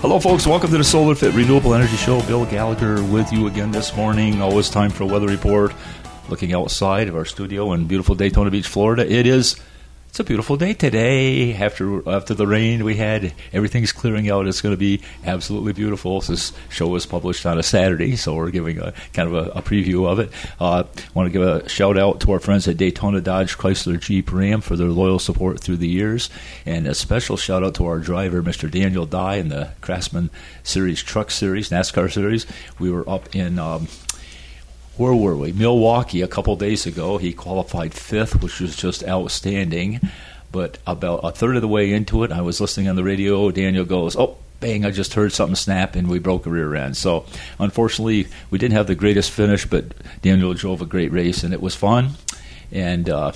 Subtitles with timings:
[0.00, 0.46] Hello, folks.
[0.46, 2.22] Welcome to the Solar Fit Renewable Energy Show.
[2.28, 4.40] Bill Gallagher with you again this morning.
[4.40, 5.74] Always time for a weather report.
[6.28, 9.04] Looking outside of our studio in beautiful Daytona Beach, Florida.
[9.12, 9.56] It is
[10.08, 11.54] it's a beautiful day today.
[11.54, 14.46] After after the rain we had, everything's clearing out.
[14.46, 16.20] It's going to be absolutely beautiful.
[16.20, 19.62] This show was published on a Saturday, so we're giving a kind of a, a
[19.62, 20.30] preview of it.
[20.58, 24.32] Uh, want to give a shout out to our friends at Daytona Dodge Chrysler Jeep
[24.32, 26.30] Ram for their loyal support through the years,
[26.64, 28.70] and a special shout out to our driver, Mr.
[28.70, 30.30] Daniel Dye, in the Craftsman
[30.62, 32.46] Series Truck Series, NASCAR Series.
[32.78, 33.58] We were up in.
[33.58, 33.88] Um,
[34.98, 35.52] where were we?
[35.52, 37.18] Milwaukee a couple days ago.
[37.18, 40.00] He qualified fifth, which was just outstanding.
[40.50, 43.50] But about a third of the way into it, I was listening on the radio.
[43.50, 44.84] Daniel goes, "Oh, bang!
[44.84, 47.26] I just heard something snap, and we broke a rear end." So,
[47.58, 49.84] unfortunately, we didn't have the greatest finish, but
[50.22, 52.12] Daniel drove a great race, and it was fun.
[52.72, 53.32] And uh,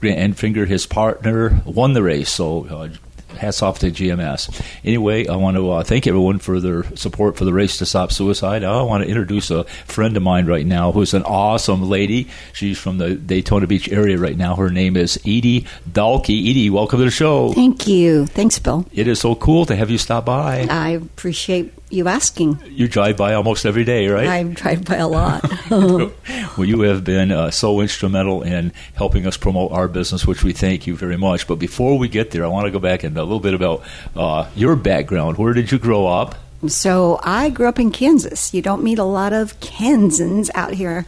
[0.00, 2.30] Grant Enfinger, his partner, won the race.
[2.30, 2.88] So uh,
[3.36, 4.62] hats off to GMS.
[4.84, 8.12] Anyway, I want to uh, thank everyone for their support for the race to stop
[8.12, 8.64] suicide.
[8.64, 12.28] I want to introduce a friend of mine right now who's an awesome lady.
[12.52, 14.56] She's from the Daytona Beach area right now.
[14.56, 16.26] Her name is Edee Dalke.
[16.26, 17.52] Edee, welcome to the show.
[17.52, 18.26] Thank you.
[18.26, 18.86] Thanks, Bill.
[18.92, 20.66] It is so cool to have you stop by.
[20.70, 22.60] I appreciate you asking.
[22.66, 24.26] You drive by almost every day, right?
[24.26, 25.44] I drive by a lot.
[25.70, 30.52] well, you have been uh, so instrumental in helping us promote our business, which we
[30.52, 31.46] thank you very much.
[31.46, 33.82] But before we get there, I want to go back and a little bit about
[34.16, 35.38] uh, your background.
[35.38, 36.34] Where did you grow up?
[36.66, 38.54] So I grew up in Kansas.
[38.54, 41.04] You don't meet a lot of Kansans out here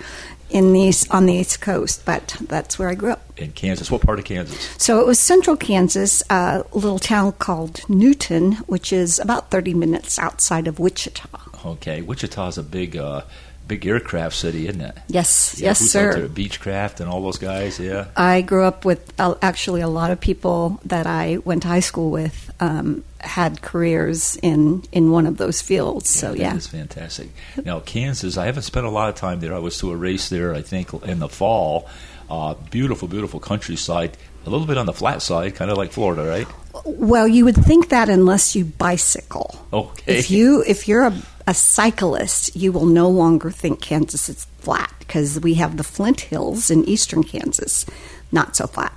[0.51, 3.23] in the east, on the East Coast, but that's where I grew up.
[3.37, 4.59] In Kansas, what part of Kansas?
[4.79, 10.19] So it was central Kansas, a little town called Newton, which is about 30 minutes
[10.19, 11.29] outside of Wichita.
[11.65, 13.23] Okay, Wichita is a big, uh,
[13.67, 14.97] big aircraft city, isn't it?
[15.09, 16.29] Yes, Yeah, yes, sir.
[16.29, 17.81] Beechcraft and all those guys.
[17.81, 18.07] Yeah.
[18.17, 21.81] I grew up with uh, actually a lot of people that I went to high
[21.81, 26.09] school with um, had careers in in one of those fields.
[26.09, 27.29] So that yeah, is fantastic.
[27.65, 29.55] Now, Kansas, I haven't spent a lot of time there.
[29.55, 31.89] I was to a race there, I think, in the fall.
[32.29, 34.17] Uh, beautiful, beautiful countryside.
[34.47, 36.47] A little bit on the flat side, kind of like Florida, right?
[36.85, 39.67] well, you would think that unless you bicycle.
[39.73, 40.19] Okay.
[40.19, 44.93] If you if you're a, a cyclist, you will no longer think Kansas is flat
[45.01, 47.87] because we have the Flint Hills in eastern Kansas,
[48.33, 48.93] not so flat.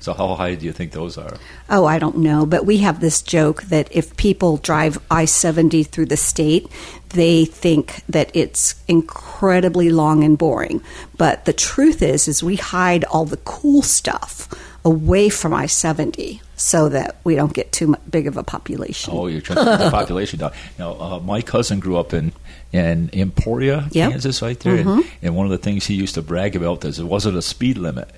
[0.00, 1.36] So, how high do you think those are?
[1.68, 5.82] Oh, I don't know, but we have this joke that if people drive I 70
[5.82, 6.70] through the state,
[7.10, 10.82] they think that it's incredibly long and boring.
[11.16, 14.48] But the truth is is we hide all the cool stuff
[14.92, 19.12] away from I 70 so that we don't get too big of a population.
[19.14, 20.52] Oh, you're trying to keep the population down.
[20.78, 22.32] Now, uh, my cousin grew up in
[22.72, 24.10] in Emporia, Yep.
[24.10, 26.98] Kansas, right there, and, and one of the things he used to brag about is
[26.98, 28.08] it wasn't a speed limit.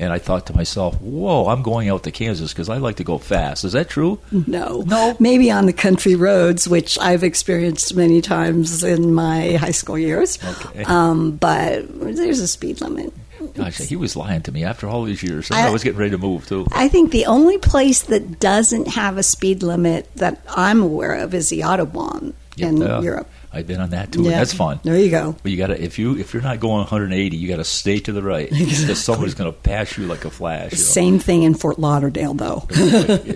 [0.00, 3.04] And I thought to myself, "Whoa, I'm going out to Kansas because I like to
[3.04, 4.20] go fast." Is that true?
[4.30, 4.82] No.
[4.86, 5.16] No.
[5.18, 10.38] Maybe on the country roads, which I've experienced many times in my high school years.
[10.52, 10.84] Okay.
[10.84, 11.82] Um, but
[12.16, 13.12] there's a speed limit.
[13.54, 15.50] Gosh, he was lying to me after all these years.
[15.50, 16.66] I, I- was getting ready to move too.
[16.72, 21.34] I think the only place that doesn't have a speed limit that I'm aware of
[21.34, 23.00] is the Autobahn in Yeah.
[23.00, 23.28] Europe.
[23.52, 24.20] I've been on that too.
[24.24, 24.80] and That's fun.
[24.82, 25.34] There you go.
[25.42, 27.98] But you got to if you if you're not going 180, you got to stay
[28.00, 30.72] to the right because somebody's going to pass you like a flash.
[30.72, 30.82] You know?
[30.84, 32.66] Same thing in Fort Lauderdale, though.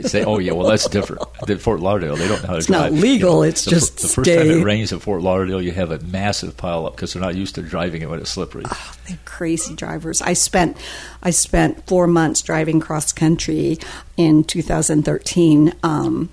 [0.03, 1.23] Say, oh yeah, well that's different.
[1.49, 2.93] At Fort Lauderdale, they don't know how to It's drive.
[2.93, 5.73] It's not legal, it's the, just the first time it rains at Fort Lauderdale, you
[5.73, 8.65] have a massive pile up because they're not used to driving it when it's slippery.
[8.71, 10.21] Oh, They're crazy drivers.
[10.23, 10.77] I spent
[11.23, 13.79] I spent four months driving cross country
[14.17, 16.29] in 2013, um,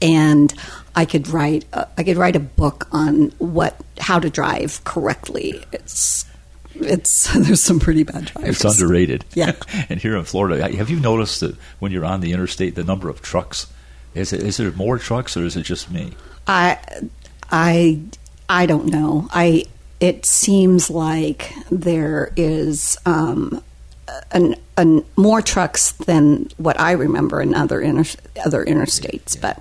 [0.00, 0.52] and
[0.94, 5.64] I could write uh, I could write a book on what how to drive correctly.
[5.72, 6.24] It's
[6.74, 8.62] it's there's some pretty bad drivers.
[8.62, 9.24] It's underrated.
[9.34, 9.52] Yeah.
[9.88, 13.08] and here in Florida, have you noticed that when you're on the interstate, the number
[13.08, 13.66] of trucks
[14.14, 16.14] is it is there more trucks or is it just me?
[16.46, 16.78] I
[17.50, 18.00] I
[18.48, 19.28] I don't know.
[19.32, 19.66] I
[20.00, 23.62] it seems like there is um,
[24.32, 29.60] an, an more trucks than what I remember in other inter, other interstates, but.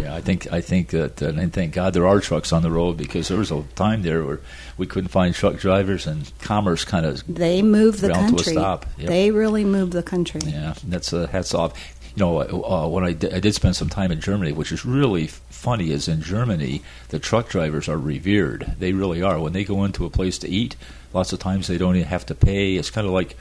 [0.00, 2.70] Yeah, I think I think that, uh, and thank God there are trucks on the
[2.70, 4.40] road because there was a time there where
[4.76, 8.36] we couldn't find truck drivers, and commerce kind of They move the Ground to a
[8.36, 8.52] country.
[8.52, 8.86] stop.
[8.98, 9.08] Yep.
[9.08, 10.40] They really move the country.
[10.44, 11.72] Yeah, that's uh, hats off.
[12.16, 14.84] You know, uh, when I did, I did spend some time in Germany, which is
[14.84, 18.74] really funny, is in Germany the truck drivers are revered.
[18.78, 19.38] They really are.
[19.40, 20.76] When they go into a place to eat,
[21.12, 22.76] lots of times they don't even have to pay.
[22.76, 23.36] It's kind of like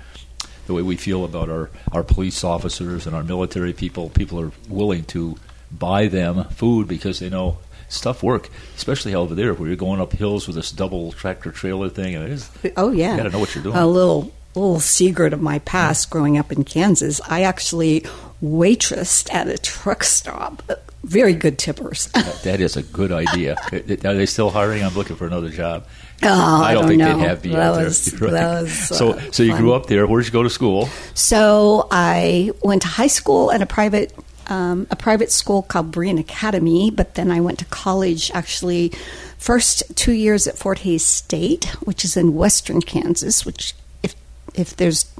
[0.66, 4.10] the way we feel about our, our police officers and our military people.
[4.10, 5.38] People are willing to
[5.72, 7.58] buy them food because they know
[7.90, 11.90] stuff work, especially over there where you're going up hills with this double tractor trailer
[11.90, 12.16] thing.
[12.16, 13.76] And it is, Oh yeah, You gotta know what you're doing.
[13.78, 17.22] A little little secret of my past growing up in Kansas.
[17.30, 18.04] I actually
[18.42, 20.64] waitress at a truck stop.
[21.04, 22.08] Very good tippers.
[22.08, 23.56] That- that is a good idea.
[23.72, 23.80] Are
[24.16, 24.84] they still hiring?
[24.84, 25.86] I'm looking for another job.
[26.24, 26.28] Oh,
[26.64, 27.18] I, don't, don't think know.
[27.20, 27.86] they'd have me that out there.
[27.86, 28.32] was, Right.
[28.32, 29.62] that was, so, uh, so you fun.
[29.62, 30.08] grew up there.
[30.08, 30.90] Where did you go to school?
[31.14, 34.12] So I went to high school at a private
[34.48, 38.92] um, a private school called Berean Academy, but then I went to college actually
[39.38, 43.74] first two years at Fort Hays State, which is in western Kansas, which
[44.04, 44.16] if
[44.54, 45.12] if there's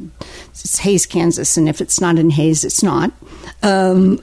[0.50, 3.12] it's Hays, Kansas, and if it's not in Hays, it's not.
[3.62, 4.20] Um,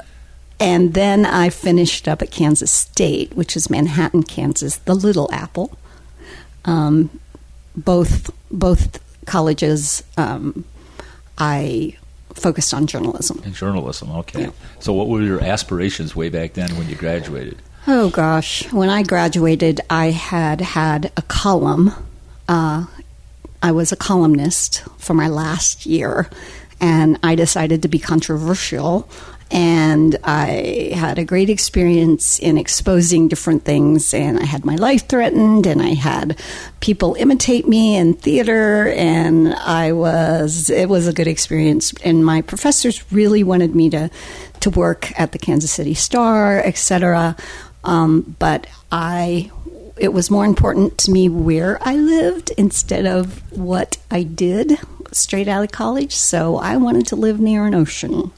[0.59, 5.77] and then I finished up at Kansas State, which is Manhattan, Kansas, the Little Apple.
[6.65, 7.21] Um,
[7.77, 10.65] both both colleges, um,
[11.37, 11.97] I
[12.35, 13.43] focused on journalism.
[13.45, 14.11] In journalism.
[14.11, 14.43] Okay.
[14.43, 14.51] Yeah.
[14.81, 17.59] So, what were your aspirations way back then when you graduated?
[17.87, 21.93] Oh gosh, when I graduated, I had had a column.
[22.49, 22.87] Uh,
[23.63, 26.29] I was a columnist for my last year,
[26.81, 29.09] and I decided to be controversial.
[29.51, 35.07] And I had a great experience in exposing different things, and I had my life
[35.07, 36.41] threatened, and I had
[36.81, 41.93] people imitate me in theater, and I was it was a good experience.
[42.03, 44.11] And my professors really wanted me to
[44.61, 47.37] to work at the Kansas City Star, etc.
[47.85, 49.51] Um, but I,
[49.97, 54.79] it was more important to me where I lived instead of what I did
[55.13, 56.15] straight out of college.
[56.15, 58.33] So I wanted to live near an ocean.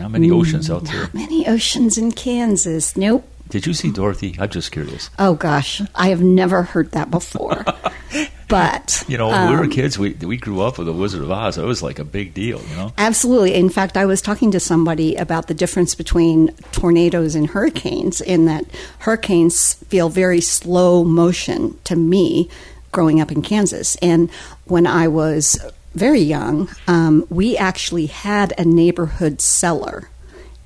[0.00, 1.02] Not many oceans out there.
[1.02, 2.96] Not many oceans in Kansas.
[2.96, 3.28] Nope.
[3.50, 4.34] Did you see Dorothy?
[4.38, 5.10] I'm just curious.
[5.18, 7.64] Oh gosh, I have never heard that before.
[8.48, 11.20] but You know, when we were um, kids, we we grew up with the Wizard
[11.20, 11.58] of Oz.
[11.58, 12.62] It was like a big deal.
[12.62, 12.92] You know.
[12.96, 13.54] Absolutely.
[13.54, 18.46] In fact, I was talking to somebody about the difference between tornadoes and hurricanes, in
[18.46, 18.64] that
[19.00, 22.48] hurricanes feel very slow motion to me
[22.92, 23.96] growing up in Kansas.
[23.96, 24.30] And
[24.64, 25.58] when I was
[25.94, 30.08] very young, um, we actually had a neighborhood cellar.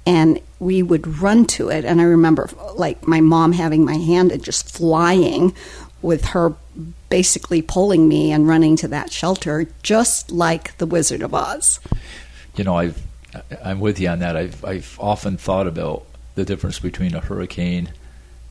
[0.07, 1.87] And we would run to it.
[1.87, 5.55] And I remember, like, my mom having my hand and just flying
[6.03, 6.55] with her
[7.09, 11.81] basically pulling me and running to that shelter, just like the Wizard of Oz.
[12.57, 13.01] You know, I've
[13.63, 14.37] I'm with you on that.
[14.37, 16.05] I've I've often thought about
[16.35, 17.93] the difference between a hurricane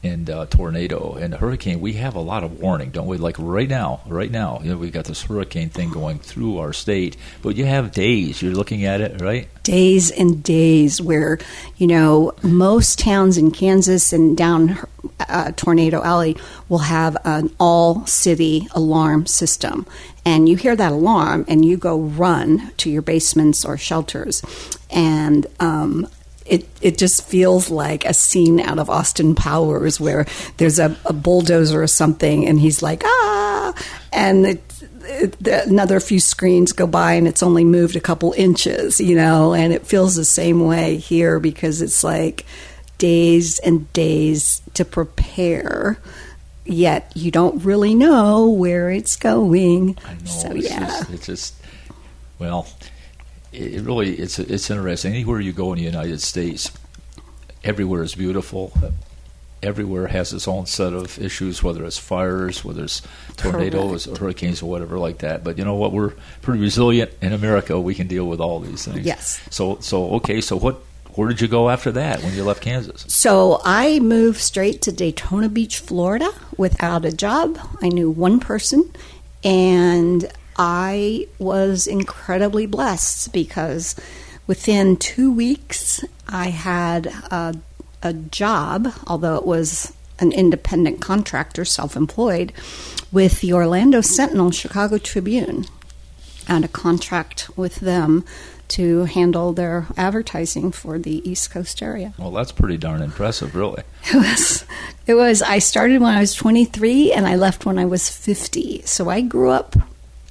[0.03, 1.13] and a tornado.
[1.13, 3.17] And hurricane, we have a lot of warning, don't we?
[3.17, 6.73] Like right now, right now, you know, we've got this hurricane thing going through our
[6.73, 8.41] state, but you have days.
[8.41, 9.47] You're looking at it, right?
[9.63, 11.39] days and days where
[11.77, 14.77] you know most towns in Kansas and down
[15.21, 16.35] uh, Tornado Alley
[16.69, 19.85] will have an all city alarm system
[20.25, 24.43] and you hear that alarm and you go run to your basements or shelters
[24.91, 26.07] and um,
[26.53, 30.27] it, it just feels like a scene out of Austin Powers where
[30.57, 33.73] there's a, a bulldozer or something and he's like ah
[34.11, 34.63] and it,
[35.05, 39.15] it, the, another few screens go by and it's only moved a couple inches, you
[39.15, 42.45] know, and it feels the same way here because it's like
[42.99, 45.97] days and days to prepare,
[46.65, 49.97] yet you don't really know where it's going.
[50.05, 50.25] I know.
[50.25, 51.55] So it's yeah, just, it's just
[52.37, 52.67] well,
[53.53, 55.13] it, really it's it's interesting.
[55.13, 56.71] Anywhere you go in the United States,
[57.63, 58.73] everywhere is beautiful.
[59.61, 63.01] Everywhere has its own set of issues, whether it's fires, whether it's
[63.37, 65.43] tornadoes, or hurricanes, or whatever like that.
[65.43, 65.93] But you know what?
[65.93, 67.79] We're pretty resilient in America.
[67.79, 69.05] We can deal with all these things.
[69.05, 69.41] Yes.
[69.49, 70.41] So so okay.
[70.41, 70.81] So what?
[71.15, 73.05] Where did you go after that when you left Kansas?
[73.07, 77.59] So I moved straight to Daytona Beach, Florida without a job.
[77.83, 78.91] I knew one person
[79.43, 83.95] and I was incredibly blessed because
[84.47, 87.55] within two weeks I had a,
[88.01, 92.53] a job, although it was an independent contractor, self employed,
[93.11, 95.65] with the Orlando Sentinel Chicago Tribune
[96.47, 98.25] and a contract with them
[98.69, 102.13] to handle their advertising for the East Coast area.
[102.17, 103.83] Well, that's pretty darn impressive, really.
[104.05, 104.65] It was
[105.07, 108.81] it was I started when I was 23 and I left when I was 50.
[108.85, 109.75] So I grew up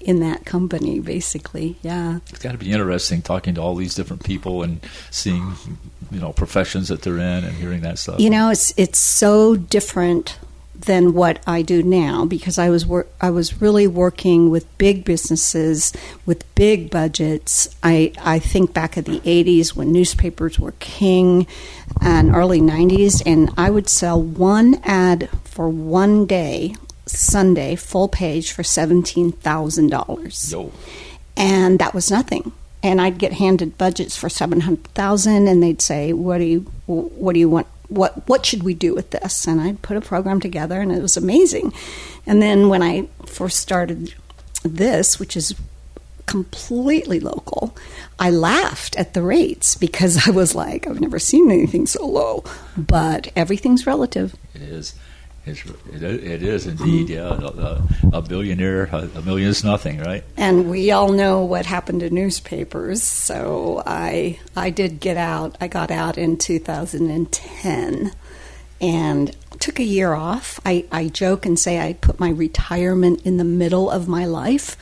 [0.05, 1.77] in that company basically.
[1.83, 2.19] Yeah.
[2.29, 4.81] It's got to be interesting talking to all these different people and
[5.11, 5.55] seeing,
[6.11, 8.21] you know, professions that they're in and hearing that stuff.
[8.21, 10.39] You know, it's it's so different
[10.87, 15.05] than what I do now because I was wor- I was really working with big
[15.05, 15.93] businesses
[16.27, 17.69] with big budgets.
[17.83, 21.47] I I think back at the 80s when newspapers were king
[22.01, 26.75] and early 90s and I would sell one ad for one day
[27.19, 30.73] Sunday full page for $17,000 Yo.
[31.37, 32.53] and that was nothing.
[32.83, 36.61] And I'd get handed budgets for seven hundred thousand, and they'd say, "What do you,
[36.87, 37.69] what do you want?
[37.89, 41.01] What, what should we do with this?" And I'd put a program together, and it
[41.01, 41.73] was amazing.
[42.27, 44.15] And then when I first started
[44.65, 45.55] this, which is
[46.27, 47.77] completely local.
[48.19, 52.45] I laughed at the rates because I was like, I've never seen anything so low.
[52.77, 54.35] But everything's relative.
[54.55, 54.95] It is.
[55.45, 57.33] It's, it, it is indeed, yeah.
[57.33, 57.83] A,
[58.13, 60.23] a billionaire, a, a million is nothing, right?
[60.37, 63.03] And we all know what happened to newspapers.
[63.03, 65.57] So I I did get out.
[65.61, 68.13] I got out in 2010
[68.81, 70.61] and took a year off.
[70.65, 74.77] I, I joke and say I put my retirement in the middle of my life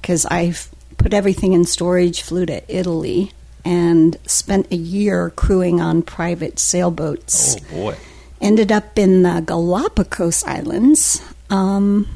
[0.00, 3.32] because I've put everything in storage, flew to Italy,
[3.64, 7.56] and spent a year crewing on private sailboats.
[7.56, 7.96] Oh, boy
[8.40, 12.08] ended up in the Galapagos Islands um,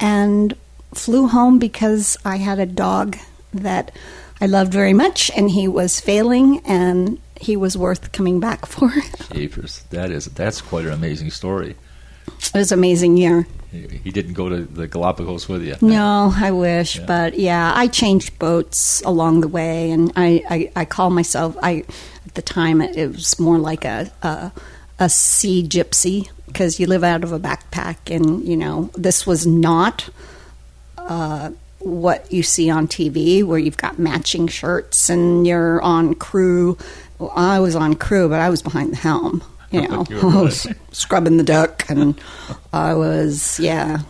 [0.00, 0.54] and
[0.94, 3.16] flew home because I had a dog
[3.52, 3.92] that
[4.40, 8.90] I loved very much, and he was failing, and he was worth coming back for.
[9.32, 11.76] Jeepers, that is that's quite an amazing story.
[12.26, 13.46] It was an amazing year.
[13.70, 15.76] He didn't go to the Galapagos with you.
[15.82, 17.04] No, I wish, yeah.
[17.04, 21.84] but yeah, I changed boats along the way, and I, I, I call myself I
[22.26, 24.52] at the time it was more like a, a
[24.98, 29.46] a sea gypsy because you live out of a backpack, and you know this was
[29.46, 30.08] not
[30.96, 36.76] uh, what you see on TV, where you've got matching shirts and you're on crew.
[37.18, 39.42] Well, I was on crew, but I was behind the helm.
[39.70, 42.20] You know, I was scrubbing the deck, and
[42.72, 44.02] I was yeah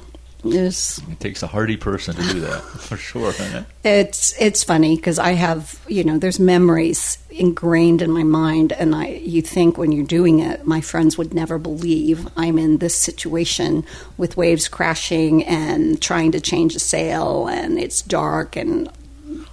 [0.45, 1.01] Yes.
[1.11, 3.31] It takes a hardy person to do that, for sure.
[3.31, 3.65] It?
[3.85, 8.95] It's it's funny because I have you know there's memories ingrained in my mind, and
[8.95, 12.95] I you think when you're doing it, my friends would never believe I'm in this
[12.95, 13.85] situation
[14.17, 18.91] with waves crashing and trying to change a sail, and it's dark and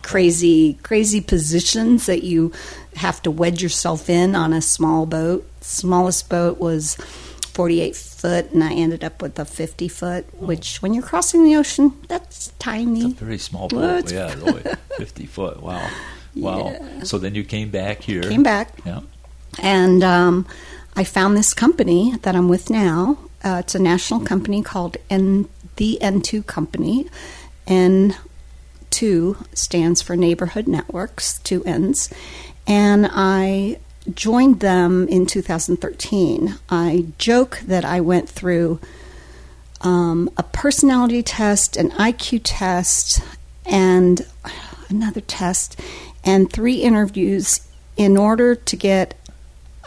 [0.03, 2.51] crazy crazy positions that you
[2.95, 5.49] have to wedge yourself in on a small boat.
[5.61, 6.95] Smallest boat was
[7.55, 10.45] 48 foot, and I ended up with a 50 foot, oh.
[10.45, 13.11] which when you're crossing the ocean, that's tiny.
[13.11, 14.11] It's a very small boat.
[14.11, 14.61] yeah, really.
[14.97, 15.63] 50 foot.
[15.63, 15.89] Wow.
[16.35, 16.71] Wow.
[16.71, 17.03] Yeah.
[17.03, 18.23] So then you came back here.
[18.23, 18.77] Came back.
[18.85, 19.01] Yeah.
[19.61, 20.45] And um,
[20.97, 23.17] I found this company that I'm with now.
[23.41, 25.47] Uh, it's a national company called N-
[25.77, 27.07] the N2 Company.
[27.67, 32.09] N2 stands for Neighborhood Networks, two N's.
[32.67, 33.79] And I
[34.13, 36.55] joined them in 2013.
[36.69, 38.79] I joke that I went through
[39.81, 43.21] um, a personality test, an IQ test,
[43.65, 44.25] and
[44.89, 45.79] another test,
[46.23, 47.61] and three interviews
[47.97, 49.13] in order to get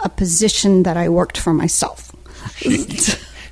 [0.02, 2.14] a position that I worked for myself.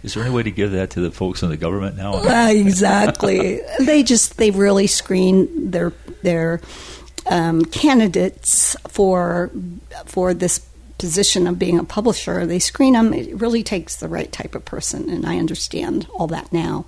[0.07, 2.15] Is there any way to give that to the folks in the government now?
[2.15, 3.61] Uh, exactly.
[3.81, 5.93] they just they really screen their
[6.23, 6.61] their
[7.29, 9.51] um, candidates for
[10.07, 10.59] for this
[10.99, 12.47] position of being a publisher.
[12.47, 13.13] They screen them.
[13.13, 16.87] It really takes the right type of person, and I understand all that now.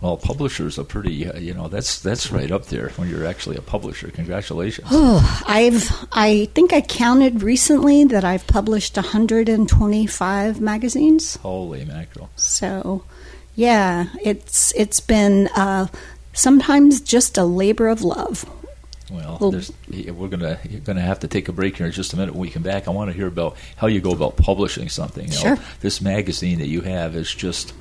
[0.00, 3.56] Well, publishers are pretty, uh, you know, that's that's right up there when you're actually
[3.56, 4.10] a publisher.
[4.10, 4.88] Congratulations.
[4.90, 11.36] Oh, I've I think I counted recently that I've published 125 magazines.
[11.36, 12.30] Holy mackerel!
[12.36, 13.04] So,
[13.54, 15.88] yeah, it's it's been uh,
[16.32, 18.46] sometimes just a labor of love.
[19.10, 19.62] Well, well
[20.14, 22.34] we're gonna you're gonna have to take a break here in just a minute.
[22.34, 25.26] When we come back, I want to hear about how you go about publishing something.
[25.26, 25.56] You sure.
[25.56, 27.72] Know, this magazine that you have is just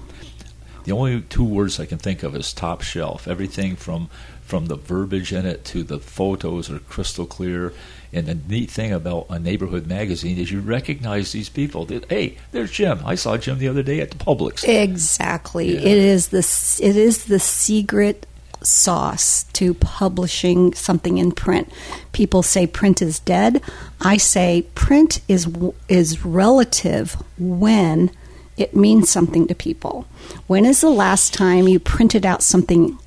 [0.86, 3.27] the only two words I can think of is top shelf.
[3.27, 4.10] Everything from
[4.41, 7.74] from the verbiage in it to the photos are crystal clear.
[8.13, 11.86] And the neat thing about a neighborhood magazine is you recognize these people.
[11.86, 13.00] That, hey, there's Jim.
[13.03, 14.63] I saw Jim the other day at the Publix.
[14.63, 15.74] Exactly.
[15.74, 15.79] Yeah.
[15.79, 18.27] It is the it is the secret
[18.63, 21.71] sauce to publishing something in print.
[22.12, 23.62] People say print is dead.
[24.01, 25.47] I say print is
[25.88, 28.12] is relative when
[28.57, 30.05] it means something to people.
[30.47, 32.97] When is the last time you printed out something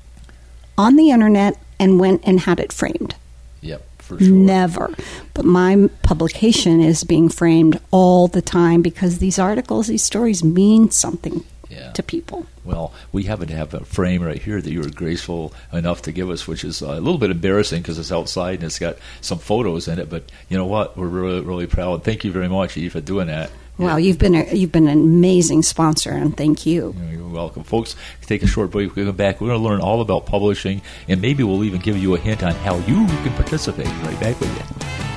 [0.77, 3.15] on the internet and went and had it framed?
[3.61, 3.85] Yep.
[4.07, 4.19] Sure.
[4.21, 4.91] Never.
[5.35, 10.89] But my publication is being framed all the time because these articles, these stories mean
[10.89, 11.91] something yeah.
[11.91, 12.45] to people.
[12.63, 16.11] Well, we happen to have a frame right here that you were graceful enough to
[16.11, 19.39] give us, which is a little bit embarrassing because it's outside and it's got some
[19.39, 20.09] photos in it.
[20.09, 20.97] But you know what?
[20.97, 22.03] We're really, really proud.
[22.03, 23.51] Thank you very much, Eve, for doing that.
[23.77, 26.93] Wow, you've been a, you've been an amazing sponsor, and thank you.
[27.09, 27.95] You're welcome, folks.
[28.23, 28.93] Take a short break.
[28.93, 29.39] we come back.
[29.39, 32.43] We're going to learn all about publishing, and maybe we'll even give you a hint
[32.43, 33.87] on how you can participate.
[33.87, 35.08] Right back with you.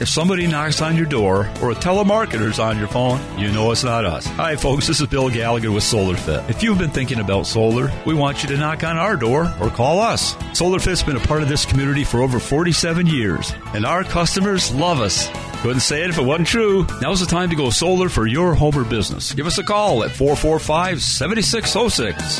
[0.00, 3.82] If somebody knocks on your door or a telemarketer's on your phone, you know it's
[3.82, 4.26] not us.
[4.26, 4.86] Hi, folks.
[4.86, 6.48] This is Bill Gallagher with SolarFit.
[6.48, 9.70] If you've been thinking about solar, we want you to knock on our door or
[9.70, 10.34] call us.
[10.54, 15.00] SolarFit's been a part of this community for over 47 years, and our customers love
[15.00, 15.28] us.
[15.62, 16.86] Couldn't say it if it wasn't true.
[17.02, 19.32] Now's the time to go solar for your home or business.
[19.32, 22.34] Give us a call at 445 7606.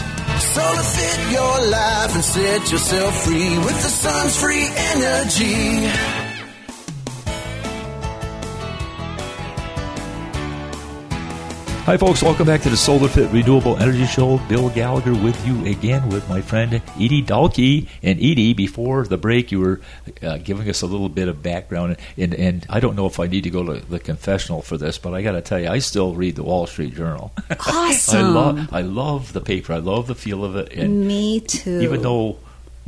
[0.55, 6.18] Solar fit your life and set yourself free with the sun's free energy.
[11.89, 12.23] Hi, folks.
[12.23, 14.37] Welcome back to the Solar Fit Renewable Energy Show.
[14.47, 17.89] Bill Gallagher with you again with my friend Edee Dalke.
[18.03, 19.81] And Edee, before the break, you were
[20.21, 21.97] uh, giving us a little bit of background.
[22.19, 24.99] And, and I don't know if I need to go to the confessional for this,
[24.99, 27.33] but I got to tell you, I still read the Wall Street Journal.
[27.67, 28.19] Awesome.
[28.19, 29.73] I, love, I love the paper.
[29.73, 30.73] I love the feel of it.
[30.73, 31.81] And Me too.
[31.81, 32.39] Even though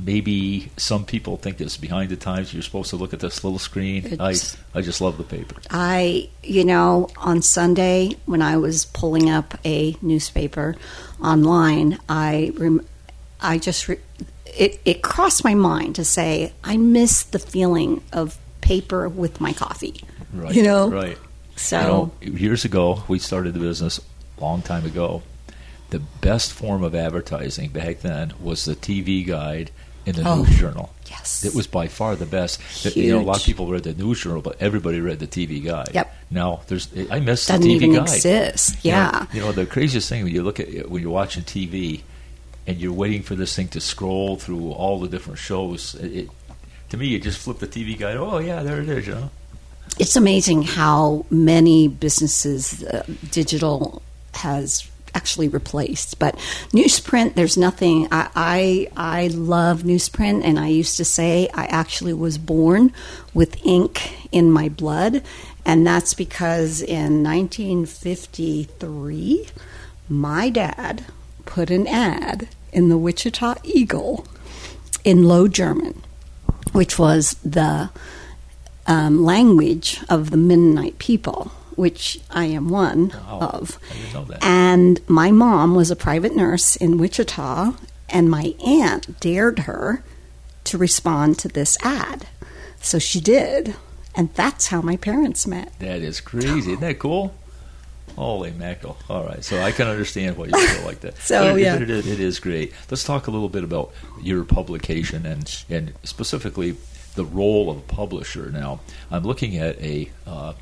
[0.04, 2.52] maybe some people think it's behind the times.
[2.52, 4.16] You're supposed to look at this little screen.
[4.20, 4.34] I
[4.74, 5.56] I just love the paper.
[5.70, 10.76] I you know on Sunday when I was pulling up a newspaper
[11.22, 12.86] online, I rem,
[13.40, 13.98] I just re,
[14.46, 19.52] it it crossed my mind to say I miss the feeling of paper with my
[19.52, 20.02] coffee.
[20.32, 20.54] Right.
[20.54, 20.90] You know.
[20.90, 21.18] Right.
[21.56, 24.00] So you know, years ago we started the business
[24.38, 25.22] a long time ago.
[25.90, 29.72] The best form of advertising back then was the TV guide
[30.16, 30.92] in the Oh, news journal.
[31.10, 31.44] yes.
[31.44, 32.60] It was by far the best.
[32.62, 32.96] Huge.
[32.96, 35.62] You know, a lot of people read the news journal, but everybody read the TV
[35.64, 35.90] guide.
[35.94, 36.14] Yep.
[36.30, 38.02] Now, there's I miss doesn't the TV even guide.
[38.14, 38.84] exist.
[38.84, 39.26] You know- Yeah.
[39.32, 42.02] You know, the craziest thing when you look at when you're watching TV
[42.66, 45.94] and you're waiting for this thing to scroll through all the different shows.
[45.96, 46.28] It, it,
[46.90, 48.16] to me, you just flip the TV guide.
[48.16, 49.06] Oh yeah, there it is.
[49.06, 49.30] You know.
[49.98, 54.02] It's amazing how many businesses uh, digital
[54.34, 56.18] has actually replaced.
[56.18, 56.34] But
[56.72, 58.08] newsprint, there's nothing.
[58.10, 62.92] I, I I love newsprint, and I used to say I actually was born
[63.34, 65.22] with ink in my blood,
[65.64, 69.46] and that's because in 1953,
[70.08, 71.04] my dad
[71.44, 74.26] put an ad in the Wichita Eagle
[75.04, 76.02] in Low German,
[76.72, 77.90] which was the
[78.86, 83.38] um, language of the Mennonite people, which I am one Wow.
[83.54, 83.78] of.
[83.90, 84.44] I didn't know that.
[84.44, 87.72] And my mom was a private nurse in Wichita,
[88.10, 90.04] and my aunt dared her
[90.64, 92.26] to respond to this ad.
[92.82, 93.74] So she did,
[94.14, 95.72] and that's how my parents met.
[95.78, 96.58] That is crazy.
[96.72, 97.34] Isn't that cool?
[98.16, 98.98] Holy mackerel!
[99.08, 101.16] All right, so I can understand why you feel like that.
[101.22, 101.76] So, it- yeah.
[101.76, 102.74] it, is- it is great.
[102.90, 106.76] Let's talk a little bit about your publication and and specifically
[107.14, 108.50] the role of a publisher.
[108.50, 110.52] Now, I'm looking at a uh,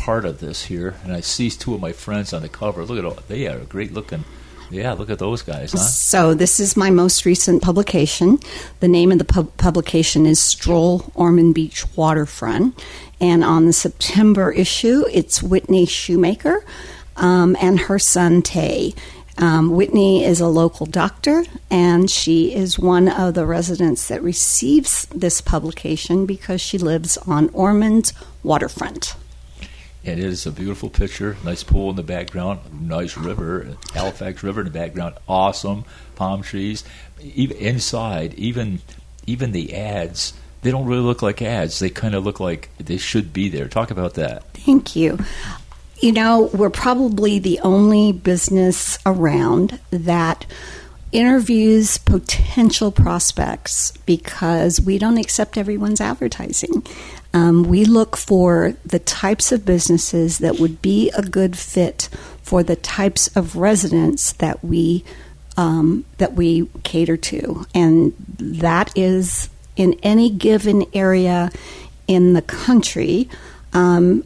[0.00, 2.84] part of this here, and I see two of my friends on the cover.
[2.84, 4.24] Look at all they are great looking.
[4.70, 5.78] Yeah, look at those guys, huh?
[5.78, 8.38] So this is my most recent publication.
[8.78, 12.82] The name of the pub- publication is Stroll Ormond Beach Waterfront,
[13.20, 16.64] and on the September issue, it's Whitney Shoemaker
[17.16, 18.94] um, and her son Tay.
[19.38, 25.06] Um, Whitney is a local doctor, and she is one of the residents that receives
[25.06, 29.14] this publication because she lives on Ormond's waterfront.
[30.04, 31.36] And it is a beautiful picture.
[31.44, 32.60] Nice pool in the background.
[32.88, 35.16] Nice river, Halifax River in the background.
[35.28, 35.84] Awesome
[36.16, 36.84] palm trees.
[37.20, 38.80] Even inside, even
[39.26, 40.32] even the ads,
[40.62, 41.78] they don't really look like ads.
[41.78, 43.68] They kind of look like they should be there.
[43.68, 44.44] Talk about that.
[44.54, 45.18] Thank you.
[46.00, 50.46] You know, we're probably the only business around that
[51.12, 56.86] interviews potential prospects because we don't accept everyone's advertising.
[57.32, 62.08] Um, we look for the types of businesses that would be a good fit
[62.42, 65.04] for the types of residents that we
[65.56, 71.50] um, that we cater to, and that is in any given area
[72.08, 73.28] in the country.
[73.72, 74.24] Um,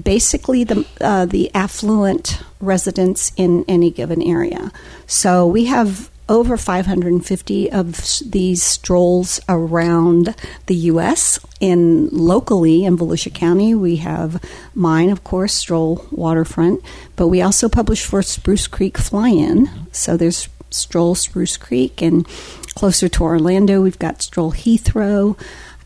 [0.00, 4.72] basically, the uh, the affluent residents in any given area.
[5.06, 10.34] So we have over 550 of these strolls around
[10.66, 11.38] the U.S.
[11.60, 14.42] In locally in Volusia County, we have
[14.74, 16.82] mine, of course, Stroll Waterfront,
[17.16, 19.68] but we also publish for Spruce Creek Fly-In.
[19.92, 22.26] So there's Stroll Spruce Creek, and
[22.74, 25.38] closer to Orlando, we've got Stroll Heathrow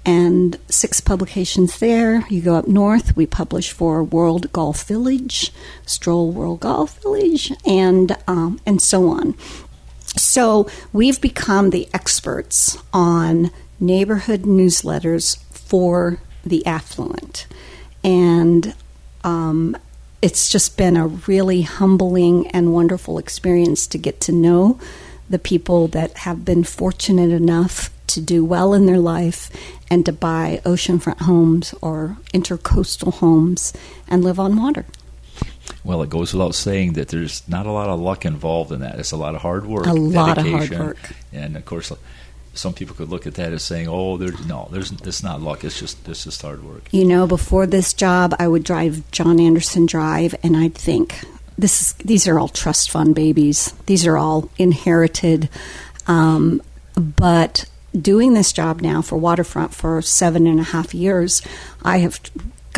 [0.07, 2.27] and six publications there.
[2.31, 5.53] You go up north, we publish for World Golf Village,
[5.85, 9.35] Stroll World Golf Village, and um, and so on.
[10.19, 13.51] So we've become the experts on
[13.81, 17.47] neighborhood newsletters for the affluent,
[18.03, 18.75] and
[19.25, 19.77] um,
[20.21, 24.79] it's just been a really humbling and wonderful experience to get to know
[25.31, 29.51] the people that have been fortunate enough to do well in their life
[29.91, 33.73] and to buy oceanfront homes or intercoastal homes
[34.09, 34.87] and live on water.
[35.89, 38.99] Well, it goes without saying that there's not a lot of luck involved in that.
[38.99, 40.99] It's a lot of hard work, A lot of hard work.
[41.33, 41.91] and of course,
[42.53, 45.65] some people could look at that as saying, "Oh, there's no, there's it's not luck.
[45.65, 49.41] It's just it's just hard work." You know, before this job, I would drive John
[49.41, 51.25] Anderson Drive, and I'd think,
[51.57, 53.73] "This is these are all trust fund babies.
[53.87, 55.49] These are all inherited."
[56.07, 56.61] Um,
[56.97, 57.65] but
[57.99, 61.41] doing this job now for Waterfront for seven and a half years,
[61.83, 62.21] I have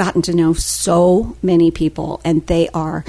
[0.01, 3.05] gotten to know so many people, and they are,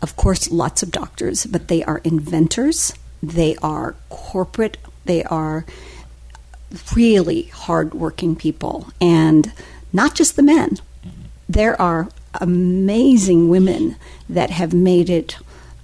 [0.00, 2.92] of course, lots of doctors, but they are inventors.
[3.20, 4.76] They are corporate.
[5.04, 5.66] They are
[6.94, 9.52] really hardworking people, and
[9.92, 10.78] not just the men.
[11.48, 12.08] There are
[12.40, 13.96] amazing women
[14.28, 15.38] that have made it,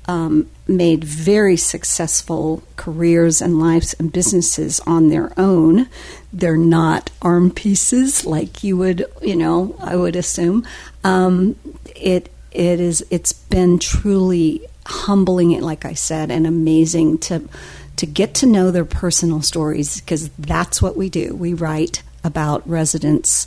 [0.06, 5.88] um, made very successful careers and lives and businesses on their own.
[6.32, 10.66] They're not arm pieces like you would, you know, I would assume.
[11.02, 11.56] Um,
[11.94, 13.04] it it is.
[13.10, 17.48] It's been truly humbling, like I said, and amazing to
[17.96, 21.34] to get to know their personal stories because that's what we do.
[21.34, 23.46] We write about residents'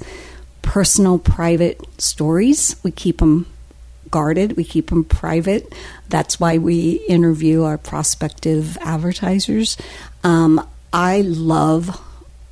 [0.62, 2.76] personal, private stories.
[2.84, 3.48] We keep them
[4.12, 5.74] guarded, we keep them private.
[6.10, 9.78] That's why we interview our prospective advertisers.
[10.24, 12.02] Um, I love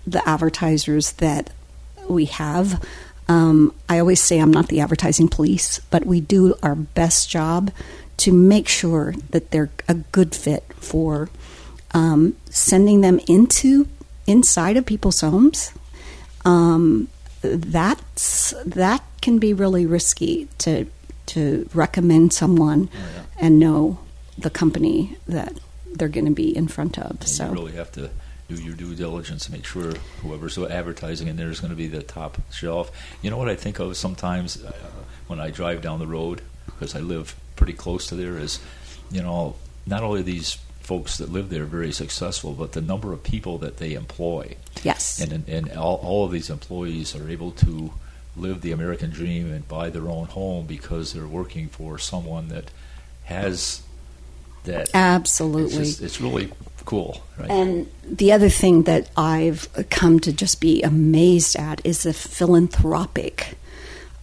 [0.06, 1.52] the advertisers that
[2.08, 2.84] we have.
[3.28, 7.72] Um, I always say I'm not the advertising police, but we do our best job
[8.18, 11.30] to make sure that they're a good fit for
[11.92, 13.88] um, sending them into
[14.28, 15.72] inside of people's homes.
[16.44, 17.08] Um,
[17.42, 20.86] that's that can be really risky to
[21.28, 23.24] to recommend someone Oh, yeah.
[23.48, 24.00] and know
[24.38, 25.54] the company that
[25.96, 27.12] they're going to be in front of.
[27.12, 28.10] And so you really have to
[28.48, 31.88] do your due diligence to make sure whoever's advertising in there is going to be
[31.88, 32.92] the top shelf.
[33.22, 34.72] You know what I think of sometimes uh,
[35.28, 38.60] when I drive down the road because I live pretty close to there is,
[39.10, 39.56] you know,
[39.88, 43.78] not only these folks that live there very successful, but the number of people that
[43.78, 47.92] they employ, yes, and and, and all, all of these employees are able to
[48.36, 52.72] live the American dream and buy their own home because they're working for someone that
[53.26, 53.82] has
[54.66, 54.90] that.
[54.94, 55.78] absolutely.
[55.78, 56.52] It's, just, it's really
[56.86, 57.50] cool, right?
[57.50, 63.58] And the other thing that I've come to just be amazed at is the philanthropic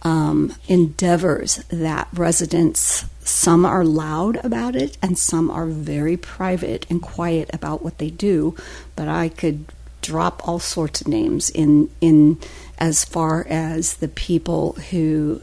[0.03, 7.01] um, endeavors that residents, some are loud about it and some are very private and
[7.01, 8.55] quiet about what they do.
[8.95, 9.65] But I could
[10.01, 12.37] drop all sorts of names in, in
[12.79, 15.41] as far as the people who,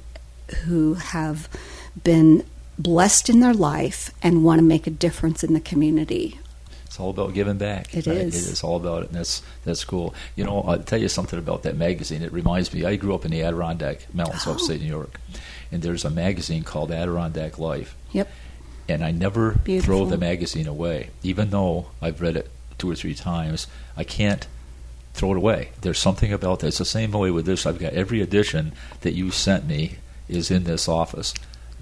[0.64, 1.48] who have
[2.04, 2.44] been
[2.78, 6.38] blessed in their life and want to make a difference in the community.
[6.86, 7.94] It's all about giving back.
[7.94, 8.16] It right?
[8.16, 8.48] is.
[8.48, 10.12] It is all about it, and that's that's cool.
[10.34, 12.20] You know, I'll tell you something about that magazine.
[12.22, 12.84] It reminds me.
[12.84, 14.52] I grew up in the Adirondack Mountains, Oh.
[14.52, 15.20] upstate New York,
[15.70, 17.94] and there's a magazine called Adirondack Life.
[18.10, 18.28] Yep.
[18.88, 19.98] And I never Beautiful.
[19.98, 23.68] throw the magazine away, even though I've read it two or three times.
[23.96, 24.48] I can't
[25.14, 25.70] throw it away.
[25.80, 26.68] There's something about that.
[26.68, 27.66] It's the same way with this.
[27.66, 29.96] I've got every edition that you sent me
[30.28, 31.34] is in this office.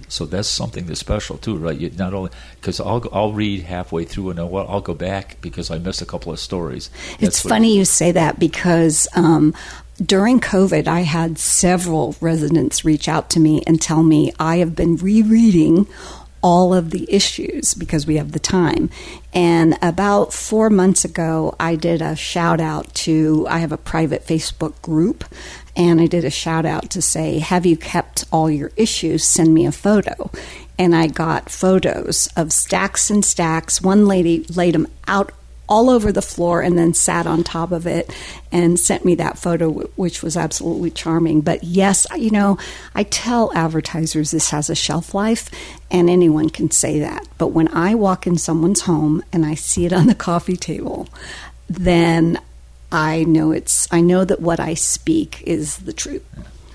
[0.08, 1.76] So that's something that's special too, right?
[1.78, 5.70] You not only because I'll I'll read halfway through and I'll, I'll go back because
[5.70, 6.88] I missed a couple of stories.
[7.14, 9.54] It's That's what- funny you say that because um,
[10.02, 14.74] during COVID, I had several residents reach out to me and tell me I have
[14.76, 15.86] been rereading
[16.42, 18.90] all of the issues because we have the time.
[19.32, 24.26] And about four months ago, I did a shout out to, I have a private
[24.26, 25.24] Facebook group,
[25.76, 29.24] and I did a shout out to say, Have you kept all your issues?
[29.24, 30.30] Send me a photo.
[30.78, 33.82] And I got photos of stacks and stacks.
[33.82, 35.32] One lady laid them out
[35.68, 38.10] all over the floor and then sat on top of it
[38.50, 41.40] and sent me that photo, which was absolutely charming.
[41.40, 42.58] But yes, you know,
[42.94, 45.50] I tell advertisers this has a shelf life,
[45.90, 47.26] and anyone can say that.
[47.36, 51.08] But when I walk in someone's home and I see it on the coffee table,
[51.68, 52.40] then
[52.90, 56.24] I know it's, I know that what I speak is the truth.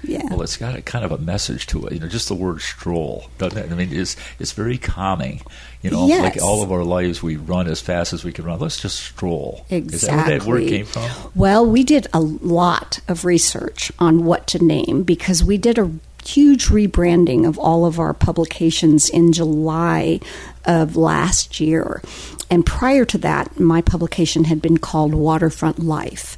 [0.04, 0.24] Yeah.
[0.30, 1.94] Well, it's got a kind of a message to it.
[1.94, 3.72] You know, just the word "stroll," doesn't it?
[3.72, 5.42] I mean, it's it's very calming.
[5.82, 6.22] You know, Yes.
[6.22, 8.60] like all of our lives, we run as fast as we can run.
[8.60, 9.66] Let's just stroll.
[9.70, 11.10] Is that where that word came from?
[11.36, 15.92] Well, we did a lot of research on what to name because we did a
[16.26, 20.22] huge rebranding of all of our publications in July
[20.66, 22.02] of last year.
[22.50, 26.38] And prior to that, my publication had been called Waterfront Life.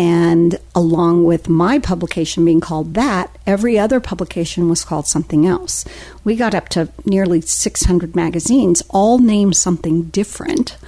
[0.00, 5.84] And along with my publication being called that, every other publication was called something else.
[6.24, 10.78] We got up to nearly 600 magazines, all named something different.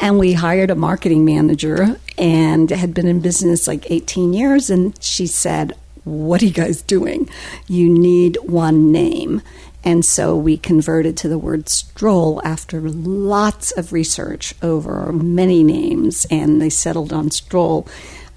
[0.00, 4.70] And we hired a marketing manager and had been in business like 18 years.
[4.70, 7.28] And she said, What are you guys doing?
[7.66, 9.42] You need one name.
[9.84, 16.24] And so we converted to the word stroll after lots of research over many names,
[16.30, 17.86] and they settled on stroll.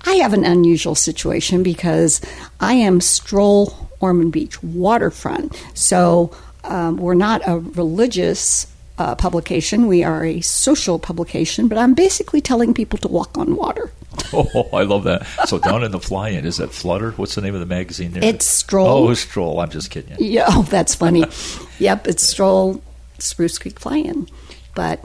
[0.06, 2.22] I have an unusual situation because
[2.60, 5.56] I am stroll Ormond Beach waterfront.
[5.74, 11.94] So um, we're not a religious uh, publication, we are a social publication, but I'm
[11.94, 13.92] basically telling people to walk on water.
[14.34, 15.28] Oh, I love that.
[15.46, 17.12] So down in the fly-in, is that Flutter?
[17.12, 18.24] What's the name of the magazine there?
[18.24, 18.88] It's Stroll.
[18.88, 19.60] Oh, it's Stroll.
[19.60, 20.26] I'm just kidding you.
[20.26, 21.26] Yeah, oh, that's funny.
[21.80, 22.82] yep, it's Stroll
[23.20, 24.28] Spruce Creek Fly-in.
[24.74, 25.04] But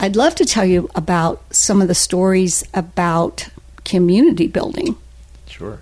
[0.00, 3.48] I'd love to tell you about some of the stories about
[3.84, 4.96] community building.
[5.46, 5.80] Sure.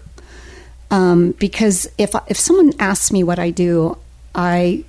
[0.91, 3.97] Um, because if if someone asks me what I do,
[4.35, 4.85] I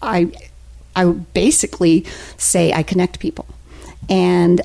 [0.00, 0.32] I
[0.96, 2.06] I basically
[2.38, 3.46] say I connect people,
[4.08, 4.62] and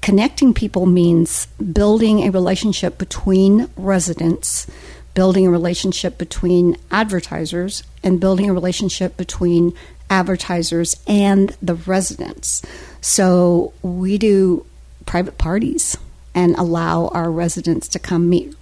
[0.00, 4.68] connecting people means building a relationship between residents,
[5.14, 9.72] building a relationship between advertisers, and building a relationship between
[10.08, 12.62] advertisers and the residents.
[13.00, 14.64] So we do
[15.06, 15.96] private parties
[16.34, 18.54] and allow our residents to come meet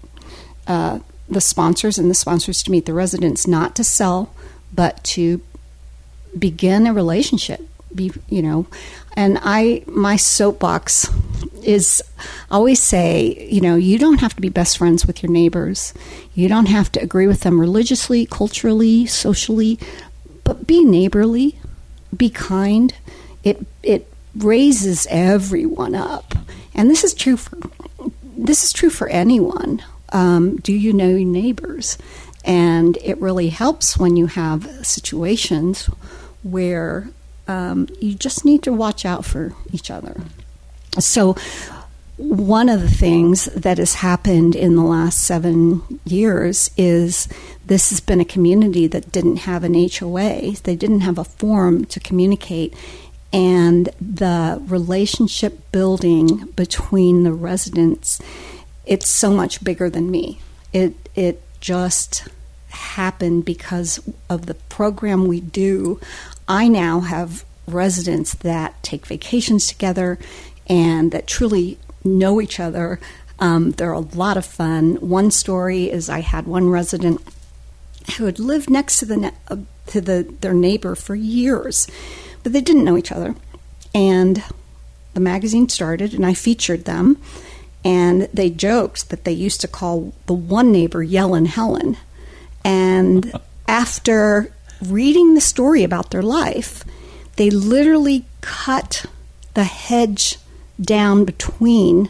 [0.66, 4.32] uh, the sponsors and the sponsors to meet the residents, not to sell,
[4.72, 5.40] but to
[6.38, 7.60] begin a relationship.
[7.94, 8.66] Be you know,
[9.16, 11.10] and I my soapbox
[11.62, 12.02] is
[12.50, 15.94] always say you know you don't have to be best friends with your neighbors,
[16.34, 19.78] you don't have to agree with them religiously, culturally, socially,
[20.44, 21.58] but be neighborly,
[22.14, 22.94] be kind.
[23.42, 26.34] It it raises everyone up,
[26.78, 27.58] and this is true for
[28.22, 29.82] this is true for anyone.
[30.10, 31.98] Um, do you know your neighbors?
[32.44, 35.90] And it really helps when you have situations
[36.42, 37.10] where
[37.48, 40.20] um, you just need to watch out for each other.
[40.98, 41.36] So,
[42.16, 47.28] one of the things that has happened in the last seven years is
[47.66, 51.84] this has been a community that didn't have an HOA, they didn't have a forum
[51.86, 52.74] to communicate.
[53.32, 58.20] And the relationship building between the residents,
[58.86, 60.40] it's so much bigger than me.
[60.72, 62.28] It, it just
[62.70, 66.00] happened because of the program we do.
[66.46, 70.18] I now have residents that take vacations together
[70.66, 73.00] and that truly know each other.
[73.38, 74.96] Um, they're a lot of fun.
[74.96, 77.20] One story is I had one resident
[78.16, 81.86] who had lived next to the ne- uh, to the their neighbor for years,
[82.48, 83.34] but they didn't know each other.
[83.94, 84.42] And
[85.12, 87.18] the magazine started, and I featured them.
[87.84, 91.98] And they joked that they used to call the one neighbor Yellen Helen.
[92.64, 94.50] And after
[94.82, 96.84] reading the story about their life,
[97.36, 99.04] they literally cut
[99.52, 100.38] the hedge
[100.80, 102.08] down between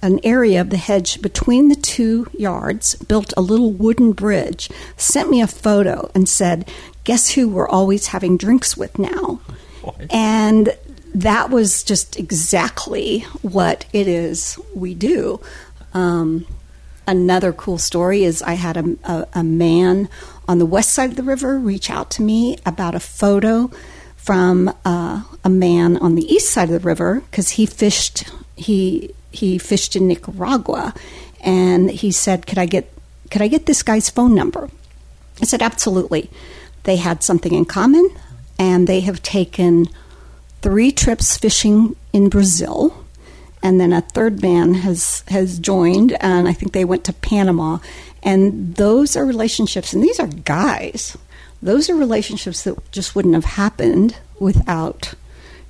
[0.00, 5.28] an area of the hedge between the two yards, built a little wooden bridge, sent
[5.28, 6.70] me a photo, and said,
[7.02, 9.40] Guess who we're always having drinks with now?
[10.10, 10.76] And
[11.14, 15.40] that was just exactly what it is we do.
[15.94, 16.46] Um,
[17.06, 20.08] another cool story is I had a, a, a, man
[20.48, 23.70] on the west side of the river reach out to me about a photo
[24.16, 28.24] from uh, a man on the east side of the river because he fished
[28.56, 30.94] he he fished in Nicaragua,
[31.40, 32.92] and he said, "Could I get
[33.30, 34.70] could I get this guy's phone number?"
[35.40, 36.30] I said, "Absolutely."
[36.84, 38.10] They had something in common,
[38.58, 39.86] and they have taken
[40.60, 43.02] three trips fishing in Brazil
[43.62, 47.78] and then a third man has has joined, and I think they went to Panama.
[48.24, 51.16] And those are relationships, and these are guys.
[51.62, 55.14] Those are relationships that just wouldn't have happened without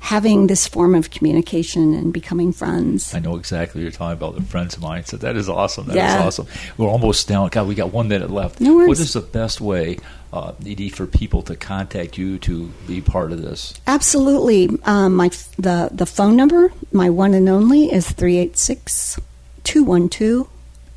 [0.00, 3.14] having this form of communication and becoming friends.
[3.14, 4.34] I know exactly what you're talking about.
[4.34, 5.04] The friends of mine.
[5.04, 5.86] So that is awesome.
[5.86, 6.18] That yeah.
[6.18, 6.46] is awesome.
[6.76, 7.48] We're almost down.
[7.50, 8.60] God, we got one minute left.
[8.60, 8.88] No worries.
[8.88, 9.98] What is the best way,
[10.32, 10.52] uh,
[10.92, 13.74] for people to contact you to be part of this?
[13.86, 14.70] Absolutely.
[14.84, 19.20] Um, my the the phone number, my one and only, is 386
[19.64, 20.48] 212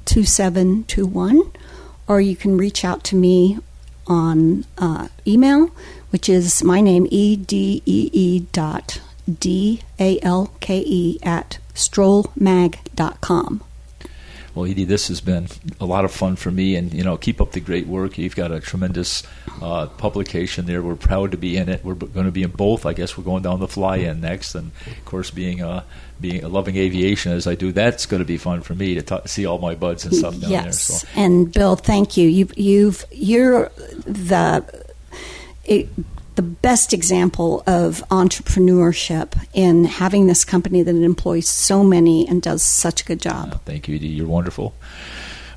[0.06, 1.52] 2721.
[2.08, 3.58] Or you can reach out to me
[4.08, 5.71] on uh, email
[6.15, 11.58] which is my name, E D E E dot D A L K E at
[11.74, 13.62] strollmag.com.
[14.56, 15.48] Well, Edee, this has been
[15.82, 18.18] a lot of fun for me, and you know, keep up the great work.
[18.18, 19.24] You've got a tremendous
[19.62, 20.82] uh, publication there.
[20.82, 21.84] We're proud to be in it.
[21.84, 22.86] We're going to be in both.
[22.86, 25.84] I guess we're going down the fly-in next, and of course, being a
[26.22, 29.02] being a loving aviation as I do, that's going to be fun for me to
[29.02, 30.88] talk, see all my buds and stuff down yes.
[30.88, 31.00] there.
[31.00, 31.08] So.
[31.15, 32.30] and Bill, thank you.
[32.30, 33.70] You've you've you're
[34.06, 34.86] the
[35.65, 35.89] it,
[36.36, 42.63] the best example of entrepreneurship in having this company that employs so many and does
[42.63, 43.62] such a good job.
[43.65, 44.15] thank you, Edee.
[44.15, 44.74] You're wonderful.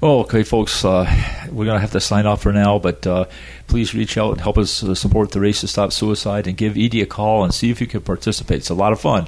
[0.01, 0.85] Oh, okay, folks.
[0.85, 1.05] Uh,
[1.51, 3.25] we're going to have to sign off for now, but uh,
[3.67, 6.75] please reach out and help us uh, support the race to stop suicide and give
[6.75, 8.59] Edee a call and see if you can participate.
[8.59, 9.27] It's a lot of fun.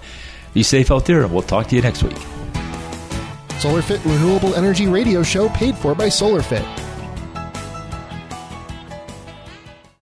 [0.54, 2.18] Be safe out there, and we'll talk to you next week.
[3.60, 6.79] SolarFit Renewable Energy Radio Show paid for by SolarFit.